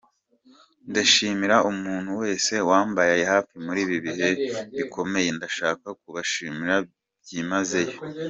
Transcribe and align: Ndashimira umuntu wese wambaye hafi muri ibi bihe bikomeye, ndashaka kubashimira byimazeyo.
Ndashimira 0.89 1.55
umuntu 1.71 2.11
wese 2.21 2.53
wambaye 2.69 3.13
hafi 3.31 3.53
muri 3.65 3.79
ibi 3.85 3.97
bihe 4.05 4.29
bikomeye, 4.77 5.29
ndashaka 5.37 5.87
kubashimira 6.01 6.75
byimazeyo. 7.21 7.97